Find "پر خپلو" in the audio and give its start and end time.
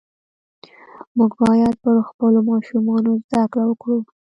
1.83-2.39